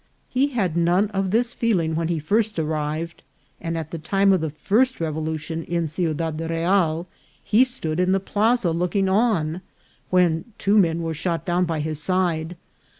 He 0.29 0.47
had 0.47 0.75
none 0.75 1.09
of 1.11 1.29
this 1.29 1.53
feeling 1.53 1.93
when 1.93 2.07
he 2.07 2.17
first 2.17 2.57
arrived, 2.57 3.21
and 3.61 3.77
at 3.77 3.91
the 3.91 3.99
time 3.99 4.33
of 4.33 4.41
the 4.41 4.49
first 4.49 4.99
revolution 4.99 5.63
in 5.65 5.87
Ciudad 5.87 6.41
Real 6.41 7.05
he 7.43 7.63
stood 7.63 7.99
in 7.99 8.11
the 8.11 8.19
plaza 8.19 8.71
looking 8.71 9.07
on, 9.07 9.61
when 10.09 10.45
two 10.57 10.79
men 10.79 11.03
were 11.03 11.13
shot 11.13 11.45
down 11.45 11.65
by 11.65 11.81
his 11.81 12.01
side. 12.01 12.55